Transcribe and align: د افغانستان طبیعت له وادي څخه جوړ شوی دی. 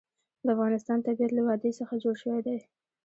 د 0.45 0.47
افغانستان 0.55 0.97
طبیعت 1.07 1.31
له 1.35 1.41
وادي 1.47 1.71
څخه 1.79 1.93
جوړ 2.03 2.15
شوی 2.23 2.41
دی. 2.47 2.57